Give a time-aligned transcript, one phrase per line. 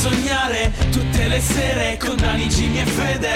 [0.00, 3.28] sognare tutte le sere con Dani, Jimmy e Fede.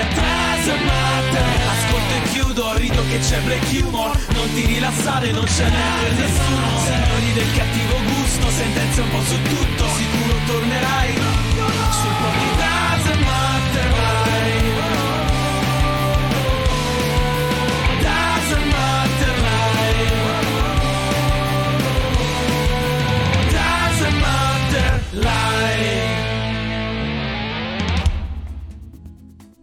[0.65, 4.17] Matter Ascolto e chiudo, rido che c'è black humor.
[4.33, 6.67] Non ti rilassare, non ce n'è per nessuno.
[6.89, 9.85] Signori del cattivo gusto, sentenze un po' su tutto.
[9.95, 13.74] Sicuro tornerai sul po' di Doesn't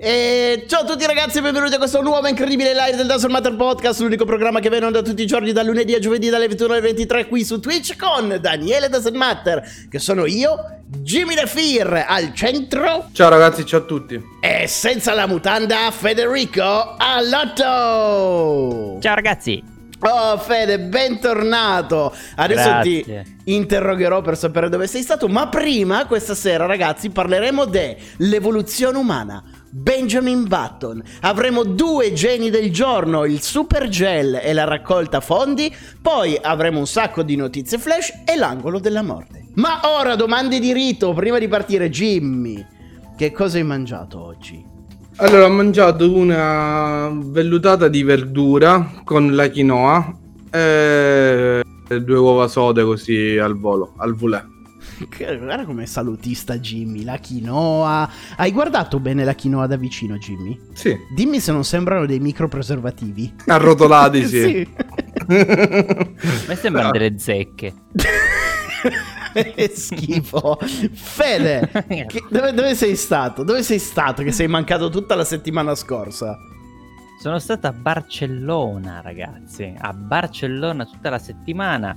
[0.04, 3.56] E ciao a tutti ragazzi e benvenuti a questo nuovo incredibile live del Dazzle Matter
[3.56, 6.72] Podcast L'unico programma che viene da tutti i giorni dal lunedì a giovedì dalle 21
[6.72, 12.06] alle 23 qui su Twitch Con Daniele Dazzle Matter che sono io, Jimmy The Fear
[12.08, 14.20] al centro Ciao ragazzi, ciao a tutti.
[14.42, 17.60] E senza la mutanda Federico all'otto
[19.00, 19.64] Ciao ragazzi!
[20.04, 22.12] Oh Fede, bentornato!
[22.38, 23.04] Adesso Grazie.
[23.04, 29.44] ti interrogherò per sapere dove sei stato, ma prima questa sera ragazzi parleremo dell'evoluzione umana.
[29.72, 31.02] Benjamin Button.
[31.22, 36.88] Avremo due geni del giorno, il super gel e la raccolta fondi, poi avremo un
[36.88, 39.46] sacco di notizie flash e l'angolo della morte.
[39.56, 42.66] Ma ora domande di rito, prima di partire Jimmy,
[43.18, 44.68] che cosa hai mangiato oggi?
[45.18, 50.18] Allora, ho mangiato una vellutata di verdura con la quinoa
[50.50, 51.62] e
[52.02, 54.51] due uova sode così al volo, al voulé.
[55.08, 58.10] Guarda come salutista Jimmy, la quinoa.
[58.38, 60.60] Hai guardato bene la quinoa da vicino Jimmy?
[60.74, 63.34] Sì, Dimmi se non sembrano dei micropreservativi.
[63.48, 64.68] arrotolati sì.
[64.76, 65.36] A
[66.48, 66.92] me sembrano Ah.
[66.92, 67.74] delle zecche.
[69.34, 70.58] Che schifo.
[70.92, 73.44] Fede, che- dove, dove sei stato?
[73.44, 76.38] Dove sei stato che sei mancato tutta la settimana scorsa?
[77.22, 79.74] Sono stato a Barcellona, ragazzi.
[79.78, 81.96] A Barcellona tutta la settimana.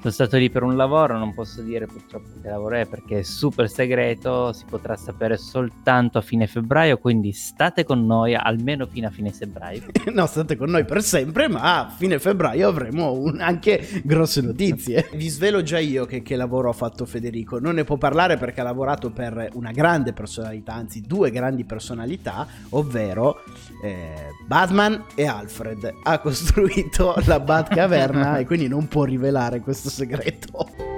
[0.00, 3.22] Sono stato lì per un lavoro, non posso dire purtroppo che lavoro è perché è
[3.22, 9.08] super segreto, si potrà sapere soltanto a fine febbraio, quindi state con noi almeno fino
[9.08, 9.82] a fine febbraio.
[10.18, 15.08] No, state con noi per sempre, ma a fine febbraio avremo un- anche grosse notizie.
[15.12, 17.58] Vi svelo già io che, che lavoro ha fatto Federico.
[17.60, 22.46] Non ne può parlare perché ha lavorato per una grande personalità, anzi due grandi personalità,
[22.70, 23.42] ovvero
[23.82, 25.92] eh, Batman e Alfred.
[26.02, 30.96] Ha costruito la Batcaverna e quindi non può rivelare questo segreto.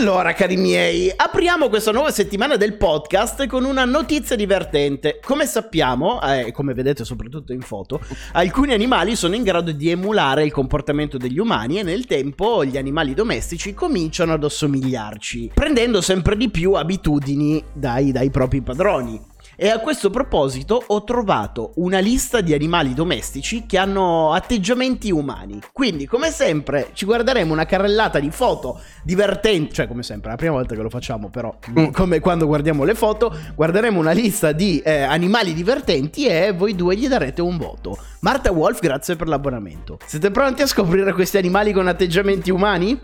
[0.00, 5.20] Allora, cari miei, apriamo questa nuova settimana del podcast con una notizia divertente.
[5.22, 8.00] Come sappiamo, e come vedete soprattutto in foto,
[8.32, 12.78] alcuni animali sono in grado di emulare il comportamento degli umani e nel tempo gli
[12.78, 19.29] animali domestici cominciano ad assomigliarci, prendendo sempre di più abitudini dai, dai propri padroni.
[19.62, 25.60] E a questo proposito ho trovato una lista di animali domestici che hanno atteggiamenti umani.
[25.70, 30.38] Quindi, come sempre, ci guarderemo una carrellata di foto divertenti, cioè come sempre, è la
[30.38, 31.90] prima volta che lo facciamo, però Mm.
[31.90, 36.96] come quando guardiamo le foto, guarderemo una lista di eh, animali divertenti e voi due
[36.96, 37.98] gli darete un voto.
[38.20, 39.98] Marta Wolf, grazie per l'abbonamento.
[40.06, 42.98] Siete pronti a scoprire questi animali con atteggiamenti umani?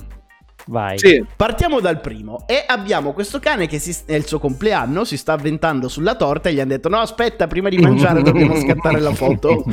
[0.68, 0.98] Vai.
[0.98, 5.16] Sì, Partiamo dal primo e abbiamo questo cane che si- è il suo compleanno, si
[5.16, 8.98] sta avventando sulla torta e gli hanno detto no aspetta prima di mangiare dobbiamo scattare
[8.98, 9.64] la foto.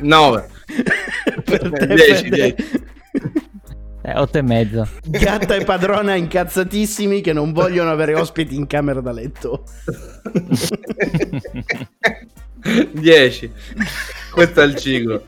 [0.00, 0.48] 9.
[1.44, 2.54] Per te, 10, Fede.
[2.54, 2.54] 10.
[4.06, 4.86] Eh, otto e mezzo.
[5.04, 9.64] Gatta e padrona incazzatissimi che non vogliono avere ospiti in camera da letto.
[12.92, 13.52] 10.
[14.30, 15.22] Questo è il ciclo.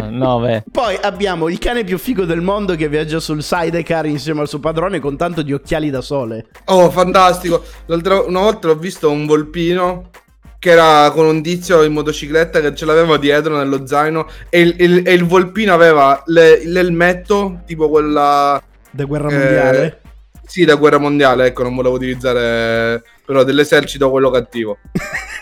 [0.00, 0.64] Oh, Nove.
[0.70, 4.58] Poi abbiamo il cane più figo del mondo che viaggia sul sidecar insieme al suo
[4.60, 6.46] padrone con tanto di occhiali da sole.
[6.66, 7.62] Oh, fantastico.
[7.86, 10.10] L'altra, una volta ho visto un volpino
[10.58, 14.74] che era con un tizio in motocicletta che ce l'aveva dietro nello zaino e il,
[14.78, 18.62] il- e il volpino aveva le- l'elmetto tipo quella...
[18.94, 20.00] Da guerra eh, mondiale.
[20.52, 24.76] Sì, da guerra mondiale, ecco, non volevo utilizzare però dell'esercito quello cattivo.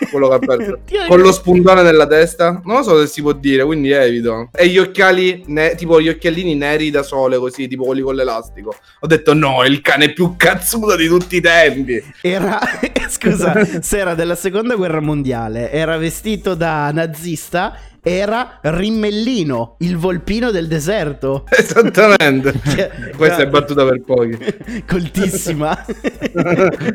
[0.09, 0.79] quello che ha perso.
[1.09, 2.61] Con lo spuntone nella testa.
[2.63, 4.49] Non lo so se si può dire, quindi evito.
[4.53, 8.73] E gli occhiali, ne- tipo gli occhialini neri da sole, così, tipo quelli con l'elastico.
[9.01, 12.01] Ho detto no, è il cane più cazzuto di tutti i tempi.
[12.21, 12.57] Era,
[13.09, 20.51] scusa, se era della seconda guerra mondiale, era vestito da nazista, era Rimmellino, il volpino
[20.51, 21.45] del deserto.
[21.49, 22.53] Esattamente.
[22.71, 23.51] Cioè, Questa è no.
[23.51, 24.37] battuta per pochi.
[24.87, 25.77] Coltissima.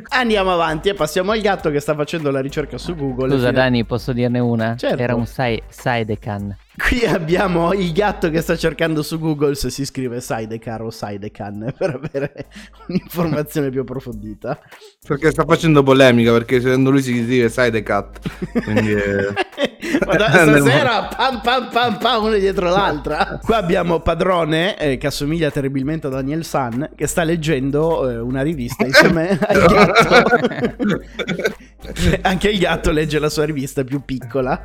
[0.08, 3.31] Andiamo avanti e passiamo al gatto che sta facendo la ricerca su Google.
[3.31, 4.75] Scusa Dani, posso dirne una?
[4.76, 5.03] Certo.
[5.03, 6.56] Era un sai- Sidecan.
[6.76, 11.73] Qui abbiamo il gatto che sta cercando su Google se si scrive Sidecar o Sidecan
[11.76, 12.46] per avere
[12.88, 14.61] un'informazione più approfondita.
[15.06, 18.19] Perché sta facendo polemica, perché secondo lui si scrive side cat.
[18.62, 19.32] Quindi, eh,
[20.05, 23.40] da- stasera pam pam pam pam una dietro l'altra.
[23.43, 28.43] Qua abbiamo Padrone eh, che assomiglia terribilmente a Daniel San che sta leggendo eh, una
[28.43, 31.00] rivista insieme al gatto.
[32.20, 34.62] Anche il gatto legge la sua rivista più piccola.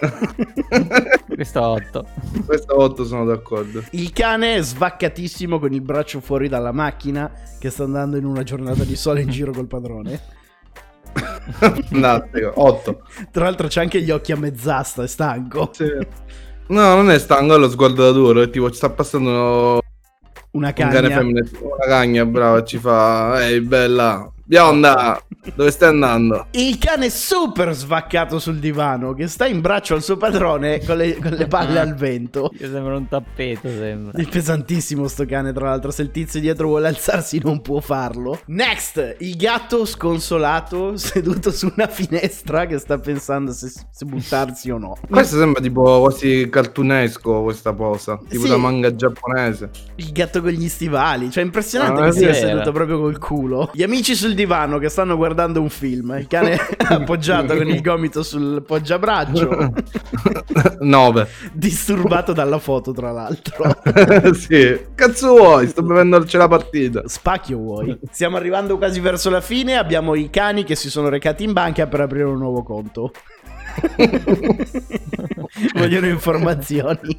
[1.28, 2.06] Questo 8.
[2.46, 3.82] Questo 8 sono d'accordo.
[3.90, 8.42] Il cane è svaccatissimo con il braccio fuori dalla macchina che sta andando in una
[8.42, 10.20] giornata di sole in giro col padrone.
[11.12, 13.02] Fantastico, 8.
[13.30, 15.70] Tra l'altro c'ha anche gli occhi a mezz'asta, è stanco.
[16.68, 18.42] No, non è stanco, è lo sguardo da duro.
[18.42, 19.82] È tipo, ci sta passando
[20.52, 21.16] Una un cane cagna.
[21.16, 21.40] femmina.
[21.60, 23.44] Una cagna, brava, ci fa.
[23.44, 24.30] Ehi, bella.
[24.50, 25.22] Bionda,
[25.54, 26.48] dove stai andando?
[26.50, 31.18] Il cane super svaccato sul divano che sta in braccio al suo padrone con le,
[31.18, 32.50] con le palle al vento.
[32.58, 34.20] Che sembra un tappeto, sembra.
[34.20, 35.92] È pesantissimo sto cane, tra l'altro.
[35.92, 38.40] Se il tizio dietro vuole alzarsi, non può farlo.
[38.46, 44.78] Next, il gatto sconsolato seduto su una finestra che sta pensando se, se buttarsi o
[44.78, 44.96] no.
[45.08, 48.48] Questo sembra tipo quasi cartunesco questa posa, tipo Sì.
[48.48, 49.70] da manga giapponese.
[49.94, 51.30] Il gatto con gli stivali.
[51.30, 52.40] Cioè, impressionante Ah, che sia sì.
[52.40, 53.70] seduto proprio col culo.
[53.72, 56.16] Gli amici sul divano che stanno guardando un film.
[56.18, 56.56] Il cane
[56.88, 59.72] appoggiato con il gomito sul poggiabraccio.
[60.80, 61.28] 9.
[61.52, 63.76] Disturbato dalla foto, tra l'altro.
[64.32, 64.86] sì.
[64.94, 65.68] Cazzo vuoi?
[65.68, 67.02] Sto bevendoci la partita.
[67.06, 67.98] Spacchio vuoi?
[68.10, 69.76] Stiamo arrivando quasi verso la fine.
[69.76, 73.12] Abbiamo i cani che si sono recati in banca per aprire un nuovo conto.
[75.74, 77.18] Vogliono informazioni.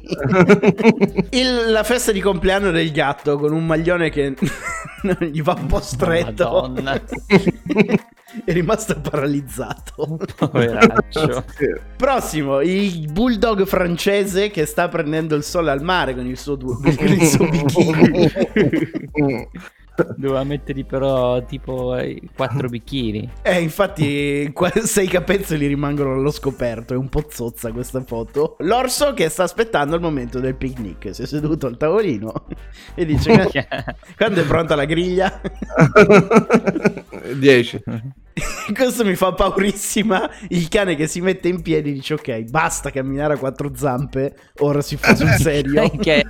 [1.30, 4.34] Il- la festa di compleanno del gatto con un maglione che
[5.02, 6.44] non gli va un po' stretto.
[6.44, 7.00] Madonna.
[8.44, 10.18] È rimasto paralizzato.
[10.36, 11.44] Poveraccio.
[11.96, 16.80] Prossimo, il bulldog francese che sta prendendo il sole al mare con il suo, du-
[16.80, 18.30] con il suo bikini.
[20.16, 21.96] Doveva mettergli però tipo
[22.34, 23.28] quattro bicchieri.
[23.42, 26.94] Eh, infatti, qua- sei capezzoli rimangono allo scoperto.
[26.94, 28.56] È un po' zozza questa foto.
[28.60, 31.14] L'orso che sta aspettando il momento del picnic.
[31.14, 32.32] Si è seduto al tavolino
[32.94, 33.50] e dice:
[34.16, 35.40] Quando è pronta la griglia?
[37.36, 37.82] 10.
[38.74, 40.30] Questo mi fa paurissima.
[40.48, 44.34] Il cane che si mette in piedi e dice: Ok, basta camminare a quattro zampe.
[44.60, 45.90] Ora si fa sul serio.
[46.00, 46.24] che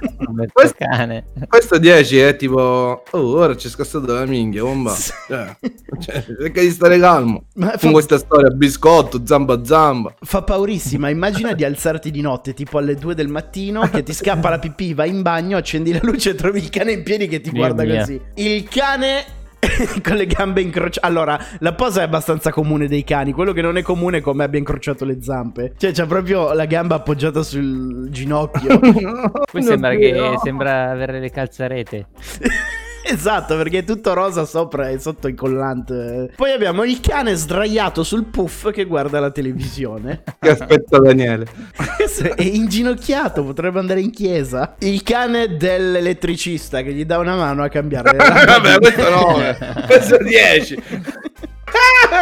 [0.52, 1.26] Questo- cane.
[1.48, 4.94] Questo 10 è tipo, oh, ora c'è scassato la minchia, bomba.
[4.94, 5.56] Cioè,
[6.00, 7.44] cioè, cerca di stare calmo.
[7.54, 10.14] Ma fa- Con questa storia, biscotto, zamba zamba.
[10.20, 14.48] Fa paurissima, immagina di alzarti di notte tipo alle 2 del mattino che ti scappa
[14.50, 17.40] la pipì, vai in bagno, accendi la luce e trovi il cane in piedi che
[17.40, 17.98] ti Dio guarda mio.
[17.98, 18.20] così.
[18.34, 19.24] Il cane
[20.02, 21.06] con le gambe incrociate.
[21.06, 24.44] Allora, la posa è abbastanza comune dei cani, quello che non è comune è come
[24.44, 25.74] abbia incrociato le zampe.
[25.76, 28.78] Cioè c'ha proprio la gamba appoggiata sul ginocchio.
[29.50, 32.06] Poi sembra che sembra avere le calzarete.
[33.04, 36.30] Esatto, perché è tutto rosa sopra e sotto il collante.
[36.36, 40.22] Poi abbiamo il cane sdraiato sul puff che guarda la televisione.
[40.38, 41.46] Che aspetta Daniele.
[42.36, 44.76] È inginocchiato, potrebbe andare in chiesa.
[44.78, 49.58] Il cane dell'elettricista che gli dà una mano a cambiare Vabbè, questo 9.
[49.86, 50.82] Questo 10.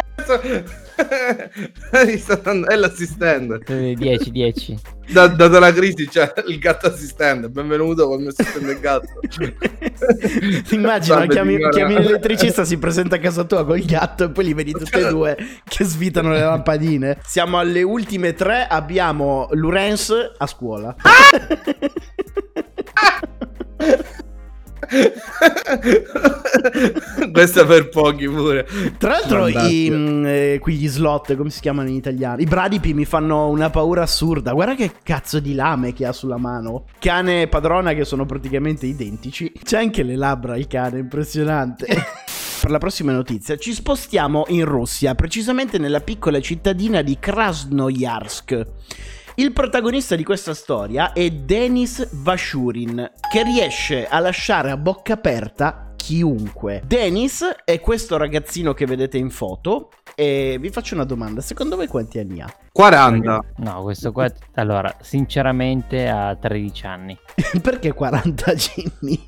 [1.91, 3.95] È l'assistente.
[3.95, 4.77] 10, 10.
[5.11, 7.49] Da- data la crisi c'è il gatto assistente.
[7.49, 9.19] Benvenuto con il mio assistente gatto.
[9.27, 14.45] Ti immagino, Salve, chiami, chiami l'elettricista, si presenta a casa tua col gatto e poi
[14.45, 15.37] li vedi tutti e due
[15.67, 17.17] che svitano le lampadine.
[17.25, 20.95] Siamo alle ultime tre, abbiamo Lorenz a scuola.
[27.31, 28.67] Questa per pochi pure.
[28.97, 29.95] Tra l'altro, i, Fantastico.
[29.95, 32.41] mm, eh, qui gli slot, come si chiamano in italiano?
[32.41, 34.51] I bradipi mi fanno una paura assurda.
[34.51, 36.85] Guarda che cazzo di lame che ha sulla mano.
[36.99, 39.51] Cane e padrona che sono praticamente identici.
[39.63, 41.87] C'è anche le labbra, il cane, impressionante.
[42.61, 48.67] Per la prossima notizia ci spostiamo in Russia, precisamente nella piccola cittadina di Krasnoyarsk.
[49.41, 55.93] Il protagonista di questa storia è Denis Vashurin, che riesce a lasciare a bocca aperta
[55.95, 56.83] chiunque.
[56.85, 61.87] Denis è questo ragazzino che vedete in foto e vi faccio una domanda, secondo voi
[61.87, 62.55] quanti anni ha?
[62.71, 63.39] 40.
[63.57, 64.31] No, questo qua.
[64.53, 67.17] Allora, sinceramente, ha 13 anni.
[67.63, 69.23] Perché 40 Jimmy?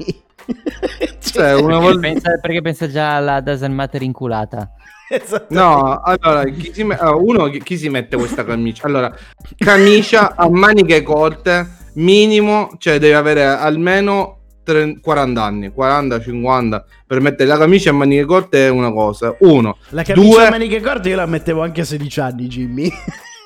[1.21, 1.99] Cioè, una Perché volta...
[1.99, 4.73] pensa, perché pensa già alla Doesn't Matter inculata.
[5.49, 8.87] No, allora, chi si, uno, chi- si mette questa camicia?
[8.87, 9.13] Allora,
[9.57, 17.47] camicia a maniche corte, minimo, cioè deve avere almeno tre- 40 anni, 40-50, per mettere
[17.49, 19.35] la camicia a maniche corte è una cosa.
[19.39, 22.91] Uno, La camicia Due- a maniche corte io la mettevo anche a 16 anni Jimmy.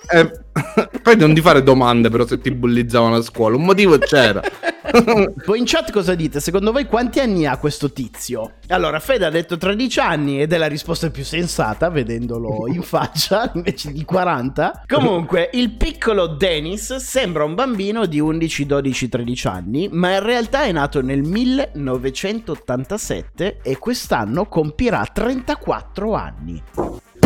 [0.09, 0.31] Eh,
[1.01, 4.41] Poi non ti fare domande però se ti bullizzavano a scuola, un motivo c'era.
[5.45, 6.39] Voi in chat cosa dite?
[6.39, 8.53] Secondo voi quanti anni ha questo tizio?
[8.69, 13.51] Allora, Fede ha detto 13 anni ed è la risposta più sensata, vedendolo in faccia,
[13.55, 14.83] invece di 40.
[14.87, 20.63] Comunque, il piccolo Dennis sembra un bambino di 11, 12, 13 anni, ma in realtà
[20.63, 26.63] è nato nel 1987 e quest'anno compirà 34 anni.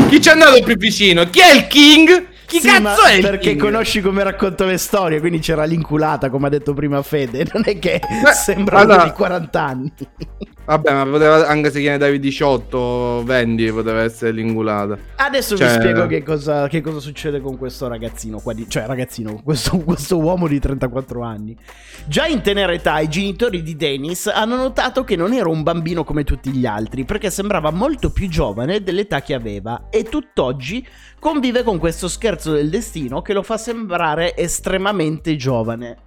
[0.09, 1.29] Chi ci è andato più vicino?
[1.29, 2.29] Chi è il King?
[2.51, 3.61] Chi Sì, cazzo è Perché King?
[3.61, 7.47] conosci come racconto le storie, quindi c'era l'inculata, come ha detto prima Fede.
[7.53, 9.93] Non è che Beh, sembra allora- di 40 anni.
[10.63, 14.97] Vabbè, ma poteva, anche se gliene davi 18, 20, poteva essere l'ingulata.
[15.15, 18.85] Adesso Cioè- vi spiego che cosa, che cosa succede con questo ragazzino qua di, cioè
[18.85, 21.57] ragazzino, questo, questo uomo di 34 anni.
[22.05, 26.03] Già in tenera età i genitori di Dennis hanno notato che non era un bambino
[26.03, 30.87] come tutti gli altri, perché sembrava molto più giovane dell'età che aveva e tutt'oggi
[31.19, 35.97] convive con questo scherzo del destino che lo fa sembrare estremamente giovane.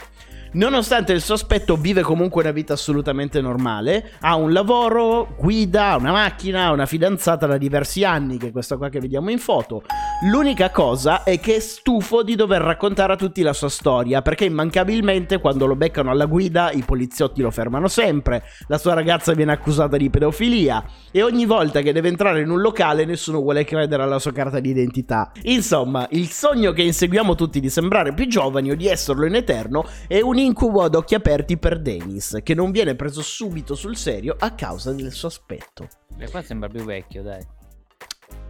[0.55, 6.71] Nonostante il sospetto vive comunque una vita assolutamente normale, ha un lavoro, guida, una macchina,
[6.71, 9.83] una fidanzata da diversi anni, che è questa qua che vediamo in foto.
[10.31, 14.45] L'unica cosa è che è stufo di dover raccontare a tutti la sua storia, perché
[14.45, 19.51] immancabilmente quando lo beccano alla guida i poliziotti lo fermano sempre, la sua ragazza viene
[19.51, 24.05] accusata di pedofilia e ogni volta che deve entrare in un locale nessuno vuole credere
[24.05, 25.33] alla sua carta d'identità.
[25.43, 29.85] Insomma, il sogno che inseguiamo tutti di sembrare più giovani o di esserlo in eterno
[30.07, 34.37] è un incubo ad occhi aperti per Dennis, che non viene preso subito sul serio
[34.39, 35.89] a causa del suo aspetto.
[36.17, 37.43] Beh, qua sembra più vecchio, dai.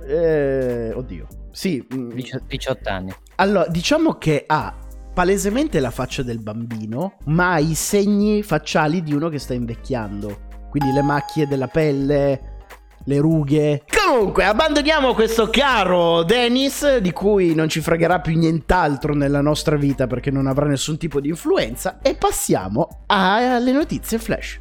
[0.07, 1.27] Eh, oddio.
[1.51, 2.11] Sì, mm,
[2.47, 3.15] 18 anni.
[3.37, 4.77] allora, diciamo che ha
[5.13, 10.53] palesemente la faccia del bambino, ma ha i segni facciali di uno che sta invecchiando.
[10.69, 12.54] Quindi le macchie della pelle,
[13.05, 13.85] le rughe.
[14.07, 20.07] Comunque, abbandoniamo questo caro Dennis, di cui non ci fregherà più nient'altro nella nostra vita
[20.07, 24.59] perché non avrà nessun tipo di influenza, e passiamo alle notizie flash.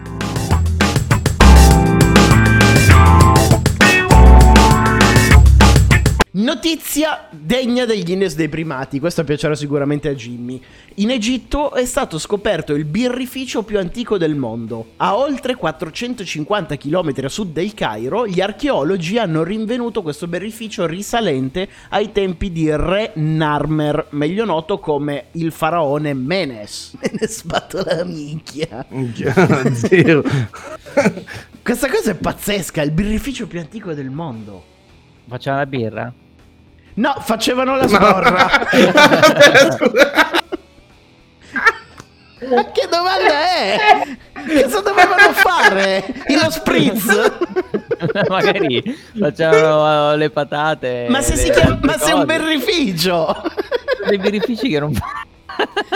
[6.54, 10.62] Notizia degna degli Guinness dei primati, questa piacerà sicuramente a Jimmy.
[10.96, 14.92] In Egitto è stato scoperto il birrificio più antico del mondo.
[14.98, 21.68] A oltre 450 km a sud del Cairo, gli archeologi hanno rinvenuto questo birrificio risalente
[21.90, 26.96] ai tempi di Re Narmer, meglio noto come il faraone Menes.
[27.02, 28.86] Menes batto la minchia.
[29.74, 30.22] Zio.
[31.64, 34.64] Questa cosa è pazzesca, il birrificio più antico del mondo.
[35.28, 36.14] Facciamo la birra?
[36.96, 38.48] No, facevano la sborra.
[42.74, 43.78] che domanda è?
[44.64, 46.04] Cosa dovevano fare?
[46.28, 47.32] Lo spritz?
[48.30, 48.84] Magari
[49.18, 51.08] facciamo le patate.
[51.10, 53.42] Ma se le- si chiama, ma se è un birrificio?
[54.08, 55.06] dei birrifici che non fa,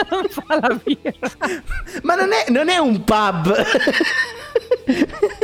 [0.09, 1.61] non fa la birra.
[2.03, 3.53] Ma non è, non è un pub.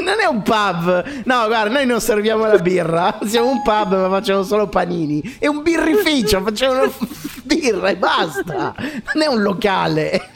[0.13, 1.23] Non è un pub.
[1.23, 3.19] No, guarda, noi non serviamo la birra.
[3.25, 5.37] Siamo un pub, ma facciamo solo panini.
[5.39, 6.91] È un birrificio, facciamo
[7.43, 8.75] birra e basta.
[9.13, 10.29] Non è un locale.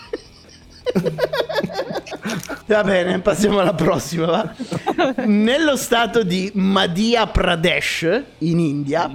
[2.65, 4.25] Va bene, passiamo alla prossima.
[4.25, 4.53] va.
[5.25, 9.09] Nello stato di Madhya Pradesh, in India,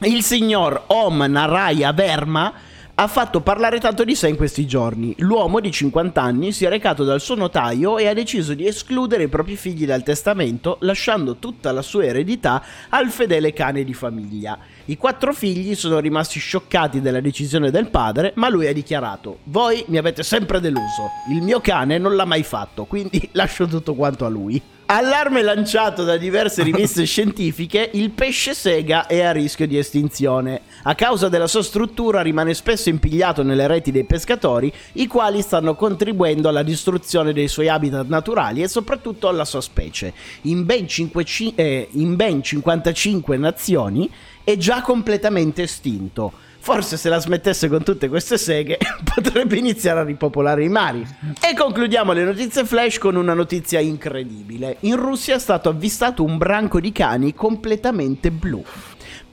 [0.00, 2.52] il signor Om Naraya Verma
[2.96, 5.14] ha fatto parlare tanto di sé in questi giorni.
[5.18, 9.24] L'uomo di 50 anni si è recato dal suo notaio e ha deciso di escludere
[9.24, 14.56] i propri figli dal testamento, lasciando tutta la sua eredità al fedele cane di famiglia.
[14.84, 19.84] I quattro figli sono rimasti scioccati dalla decisione del padre, ma lui ha dichiarato: Voi
[19.88, 21.10] mi avete sempre deluso.
[21.32, 24.62] Il mio cane non l'ha mai fatto, quindi lascio tutto quanto a lui.
[24.86, 30.60] Allarme lanciato da diverse riviste scientifiche, il pesce sega è a rischio di estinzione.
[30.82, 35.74] A causa della sua struttura rimane spesso impigliato nelle reti dei pescatori, i quali stanno
[35.74, 40.12] contribuendo alla distruzione dei suoi habitat naturali e soprattutto alla sua specie.
[40.42, 44.10] In ben, cinque ci- eh, in ben 55 nazioni
[44.44, 46.43] è già completamente estinto.
[46.64, 48.78] Forse se la smettesse con tutte queste seghe
[49.14, 51.06] potrebbe iniziare a ripopolare i mari.
[51.38, 54.78] E concludiamo le notizie flash con una notizia incredibile.
[54.80, 58.64] In Russia è stato avvistato un branco di cani completamente blu.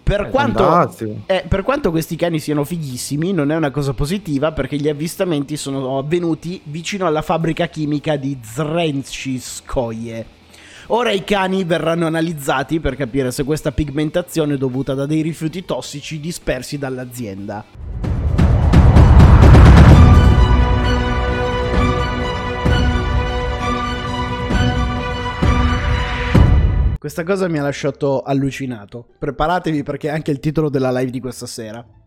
[0.04, 0.94] Per quanto,
[1.26, 5.56] eh, per quanto questi cani siano fighissimi, non è una cosa positiva perché gli avvistamenti
[5.56, 10.40] sono avvenuti vicino alla fabbrica chimica di Zrenchiskoye.
[10.94, 15.64] Ora i cani verranno analizzati per capire se questa pigmentazione è dovuta da dei rifiuti
[15.64, 17.64] tossici dispersi dall'azienda.
[27.00, 29.08] Questa cosa mi ha lasciato allucinato.
[29.18, 32.01] Preparatevi perché è anche il titolo della live di questa sera.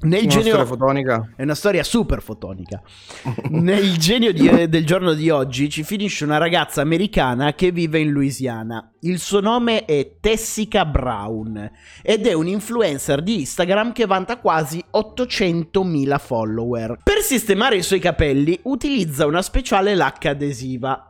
[0.00, 0.48] Nel Una genio...
[0.48, 1.32] storia fotonica.
[1.34, 2.80] È una storia super fotonica.
[3.50, 8.10] Nel genio di- del giorno di oggi ci finisce una ragazza americana che vive in
[8.10, 8.92] Louisiana.
[9.00, 11.70] Il suo nome è Tessica Brown
[12.02, 16.98] ed è un influencer di Instagram che vanta quasi 800.000 follower.
[17.02, 21.07] Per sistemare i suoi capelli utilizza una speciale lacca adesiva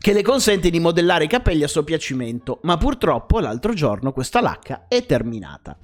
[0.00, 4.40] che le consente di modellare i capelli a suo piacimento, ma purtroppo l'altro giorno questa
[4.40, 5.76] lacca è terminata.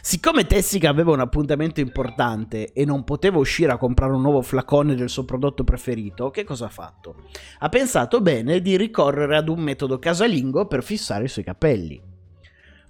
[0.00, 4.94] Siccome Tessica aveva un appuntamento importante e non poteva uscire a comprare un nuovo flacone
[4.94, 7.16] del suo prodotto preferito, che cosa ha fatto?
[7.58, 12.00] Ha pensato bene di ricorrere ad un metodo casalingo per fissare i suoi capelli.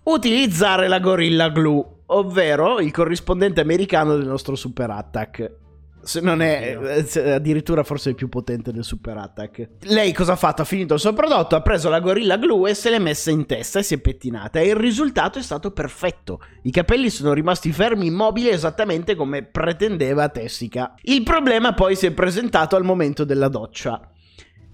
[0.02, 5.62] Utilizzare la Gorilla Glue, ovvero il corrispondente americano del nostro Super Attack.
[6.04, 9.68] Se non è eh, se- addirittura forse il più potente del Super Attack.
[9.84, 10.62] Lei cosa ha fatto?
[10.62, 13.46] Ha finito il suo prodotto, ha preso la Gorilla Glue e se l'è messa in
[13.46, 14.60] testa e si è pettinata.
[14.60, 16.40] E il risultato è stato perfetto.
[16.62, 20.94] I capelli sono rimasti fermi immobili esattamente come pretendeva Tessica.
[21.02, 24.10] Il problema poi si è presentato al momento della doccia.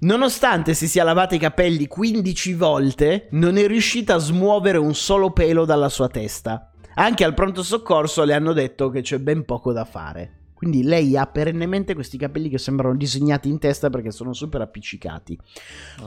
[0.01, 5.31] Nonostante si sia lavata i capelli 15 volte, non è riuscita a smuovere un solo
[5.31, 6.73] pelo dalla sua testa.
[6.95, 10.40] Anche al pronto soccorso le hanno detto che c'è ben poco da fare.
[10.61, 15.39] Quindi lei ha perennemente questi capelli che sembrano disegnati in testa perché sono super appiccicati.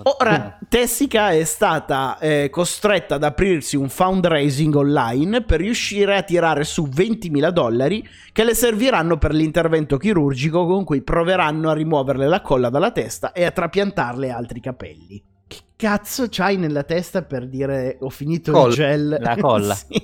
[0.03, 6.65] Ora, Tessica è stata eh, costretta ad aprirsi un fundraising online per riuscire a tirare
[6.65, 12.41] su 20.000 dollari che le serviranno per l'intervento chirurgico con cui proveranno a rimuoverle la
[12.41, 15.32] colla dalla testa e a trapiantarle altri capelli.
[15.53, 18.67] Che cazzo c'hai nella testa per dire ho finito Colla.
[18.67, 19.17] il gel?
[19.19, 19.75] La colla.
[19.83, 20.01] Sì.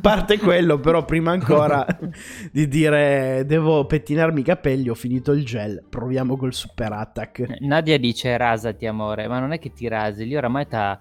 [0.00, 1.84] Parte quello, però prima ancora
[2.50, 7.58] di dire devo pettinarmi i capelli, ho finito il gel, proviamo col super attack.
[7.60, 10.98] Nadia dice rasati amore, ma non è che ti rasi, lì oramai t'ha...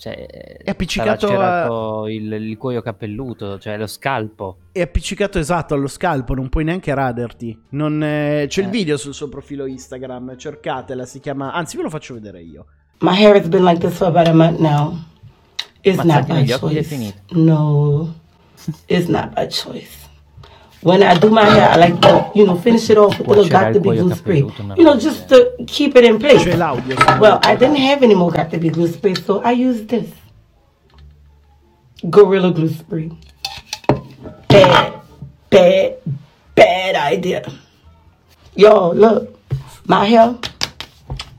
[0.00, 0.14] Cioè,
[0.64, 4.60] è appiccicato a- il, il cuoio capelluto, cioè lo scalpo.
[4.72, 7.64] È appiccicato esatto allo scalpo, non puoi neanche raderti.
[7.72, 8.70] Non, eh, c'è il Eh.
[8.70, 11.52] video sul suo profilo Instagram, cercatela, si chiama...
[11.52, 12.64] Anzi, ve lo faccio vedere io.
[13.00, 15.04] My hair has been like this for about a month now.
[15.82, 17.12] It's not senti by choice.
[17.32, 18.14] No,
[18.88, 19.96] it's not by choice.
[20.82, 23.30] When I do my hair, I like to, you know, finish it off with a
[23.30, 24.44] little Cuocerà got il to be glue spray.
[24.76, 26.44] You know, just to keep it in place.
[26.46, 30.08] Well, I didn't have any more got to be glue spray, so I used this
[32.08, 33.10] Gorilla Glue Spray.
[34.48, 35.00] Bad,
[35.50, 35.96] bad,
[36.54, 37.44] bad idea.
[38.56, 39.38] Yo, look,
[39.86, 40.38] my hair,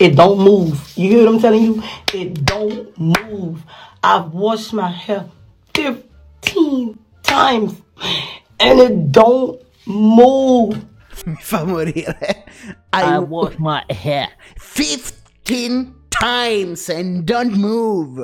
[0.02, 0.82] it don't move.
[0.98, 1.84] You hear what I'm telling you?
[2.12, 3.62] It don't move.
[4.04, 5.30] I've washed my hair
[5.76, 7.82] 15 times
[8.60, 10.84] and it don't move.
[11.26, 12.18] Mi fa morire.
[12.92, 14.30] I I wash my hair.
[14.58, 18.18] 15 times and don't move.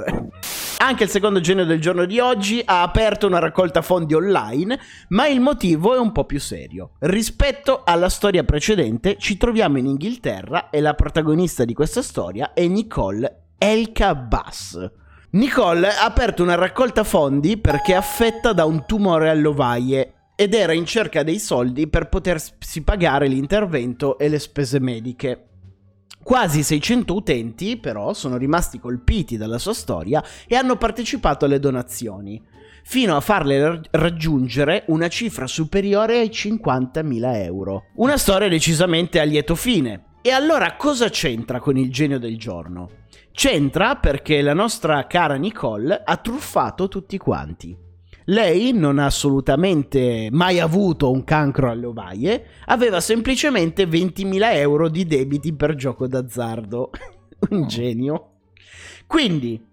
[0.80, 5.28] Anche il secondo genio del giorno di oggi ha aperto una raccolta fondi online, ma
[5.28, 6.92] il motivo è un po' più serio.
[7.00, 12.66] Rispetto alla storia precedente, ci troviamo in Inghilterra e la protagonista di questa storia è
[12.68, 14.92] Nicole Elka Bass.
[15.32, 20.54] Nicole ha aperto una raccolta fondi perché è affetta da un tumore alle ovaie ed
[20.54, 25.47] era in cerca dei soldi per potersi pagare l'intervento e le spese mediche.
[26.28, 32.44] Quasi 600 utenti però sono rimasti colpiti dalla sua storia e hanno partecipato alle donazioni,
[32.84, 37.86] fino a farle ra- raggiungere una cifra superiore ai 50.000 euro.
[37.96, 40.16] Una storia decisamente a lieto fine.
[40.22, 42.90] E allora cosa c'entra con il genio del giorno?
[43.32, 47.87] C'entra perché la nostra cara Nicole ha truffato tutti quanti.
[48.30, 55.06] Lei non ha assolutamente mai avuto un cancro alle ovaie, aveva semplicemente 20.000 euro di
[55.06, 56.90] debiti per gioco d'azzardo.
[57.52, 58.32] un genio.
[59.06, 59.63] Quindi,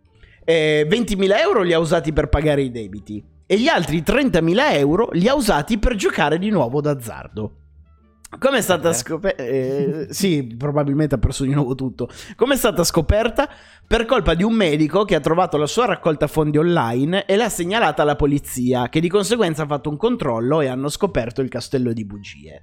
[0.44, 5.08] eh, 20.000 euro li ha usati per pagare i debiti e gli altri 30.000 euro
[5.12, 7.56] li ha usati per giocare di nuovo d'azzardo.
[8.38, 8.94] Come è stata Eh.
[8.94, 10.12] scoperta?
[10.12, 12.08] sì, probabilmente ha perso di nuovo tutto.
[12.36, 13.48] Come è stata scoperta?
[13.86, 17.48] Per colpa di un medico che ha trovato la sua raccolta fondi online e l'ha
[17.48, 21.92] segnalata alla polizia, che di conseguenza ha fatto un controllo e hanno scoperto il castello
[21.92, 22.62] di bugie.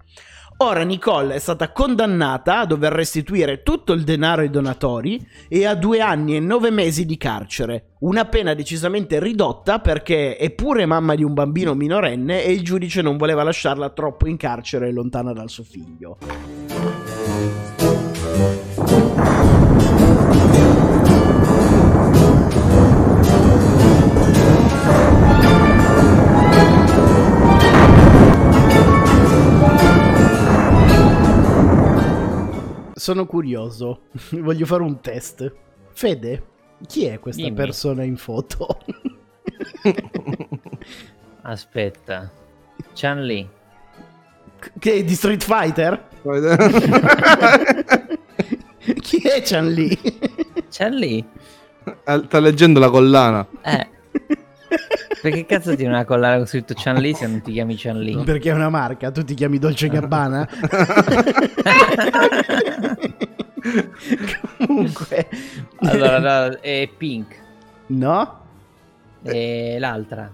[0.64, 5.74] Ora Nicole è stata condannata a dover restituire tutto il denaro ai donatori e a
[5.74, 11.16] due anni e nove mesi di carcere, una pena decisamente ridotta perché è pure mamma
[11.16, 15.50] di un bambino minorenne e il giudice non voleva lasciarla troppo in carcere lontana dal
[15.50, 16.71] suo figlio.
[33.02, 34.02] Sono curioso,
[34.38, 35.52] voglio fare un test.
[35.92, 36.44] Fede,
[36.86, 37.56] chi è questa Dimmi.
[37.56, 38.78] persona in foto?
[41.42, 42.32] Aspetta.
[42.94, 43.50] Chan Li.
[44.78, 46.10] Che è di Street Fighter?
[49.02, 50.00] Chi è Chan Li?
[50.70, 51.28] C'è lì.
[52.04, 53.48] Eh, Sta leggendo la collana.
[53.64, 53.90] Eh.
[55.22, 58.18] Perché cazzo tiene una collana con scritto Chan Li se non ti chiami Chan Li?
[58.24, 60.48] Perché è una marca, tu ti chiami Dolce Gabbana?
[64.58, 65.28] Comunque,
[65.80, 67.36] allora, no, è Pink.
[67.88, 68.40] no?
[69.24, 70.32] E l'altra.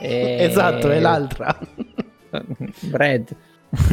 [0.00, 1.56] E- Esatto, è l'altra.
[2.80, 3.36] Brad.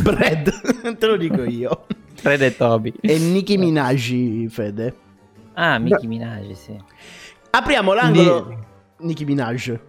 [0.01, 1.85] Brad, te lo dico io.
[2.15, 2.93] Fred e Toby.
[2.99, 4.95] E Nicki Minaj, Fede.
[5.53, 6.77] Ah, Mickey Minaj, sì.
[7.51, 8.65] Apriamo l'angolo.
[8.99, 9.79] Nicki Minaj.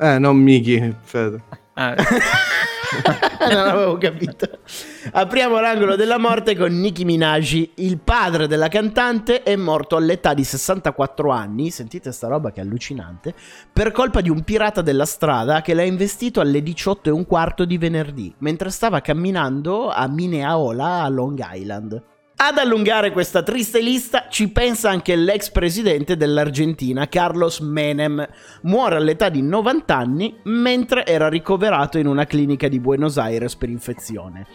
[0.00, 1.42] Eh, non Miki, Fede.
[1.74, 1.94] Ah,
[3.50, 4.48] non avevo capito.
[5.12, 7.70] Apriamo l'angolo della morte con Nicki Minaj.
[7.76, 11.70] Il padre della cantante è morto all'età di 64 anni.
[11.70, 13.34] Sentite sta roba che è allucinante.
[13.72, 17.64] Per colpa di un pirata della strada che l'ha investito alle 18 e un quarto
[17.64, 22.02] di venerdì, mentre stava camminando a Minneapolis a Long Island.
[22.40, 28.24] Ad allungare questa triste lista ci pensa anche l'ex presidente dell'Argentina, Carlos Menem.
[28.62, 33.70] Muore all'età di 90 anni mentre era ricoverato in una clinica di Buenos Aires per
[33.70, 34.46] infezione.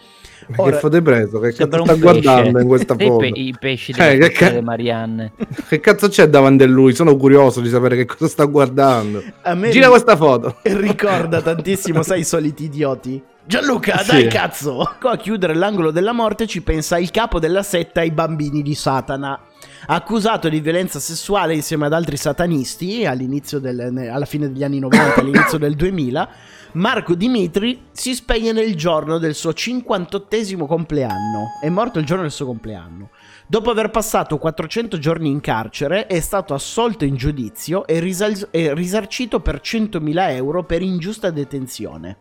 [0.56, 1.38] Ora- che foto hai preso?
[1.40, 2.00] Che cazzo sta pesce.
[2.00, 3.16] guardando in questa foto?
[3.18, 5.32] pe- I pesci Eh, delle che coste ca- delle Marianne.
[5.68, 6.94] Che cazzo c'è davanti a lui?
[6.94, 9.22] Sono curioso di sapere che cosa sta guardando.
[9.42, 10.56] A me Gira ri- questa foto.
[10.62, 13.22] ricorda tantissimo, sai, i soliti idioti.
[13.46, 14.10] Gianluca, Sì.
[14.10, 14.94] dai cazzo!
[14.98, 18.74] Qua a chiudere l'angolo della morte ci pensa il capo della setta ai bambini di
[18.74, 19.38] Satana.
[19.86, 25.20] Accusato di violenza sessuale insieme ad altri satanisti all'inizio del- alla fine degli anni 90,
[25.20, 26.28] all'inizio del 2000,
[26.72, 31.48] Marco Dimitri si spegne nel giorno del suo 58esimo compleanno.
[31.62, 33.10] È morto il giorno del suo compleanno.
[33.46, 38.72] Dopo aver passato 400 giorni in carcere, è stato assolto in giudizio e, risal- e
[38.72, 42.16] risarcito per 100.000 euro per ingiusta detenzione.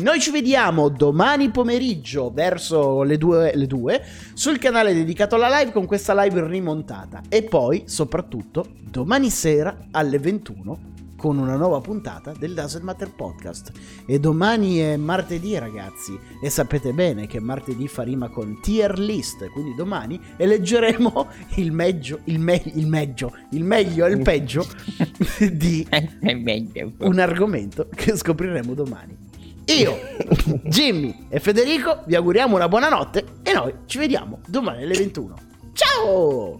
[0.00, 4.02] Noi ci vediamo domani pomeriggio verso le 2, le 2
[4.34, 10.18] sul canale dedicato alla live con questa live rimontata e poi soprattutto domani sera alle
[10.18, 13.70] 21 con una nuova puntata del Doesn't Matter Podcast.
[14.04, 19.48] E domani è martedì ragazzi e sapete bene che martedì fa rima con tier list,
[19.50, 24.66] quindi domani eleggeremo il meglio, il, me- il meglio, il meglio e il peggio
[25.52, 25.86] di
[26.98, 29.33] un argomento che scopriremo domani.
[29.66, 29.98] Io,
[30.64, 35.34] Jimmy e Federico vi auguriamo una buona notte e noi ci vediamo domani alle 21.
[35.72, 36.52] Ciao!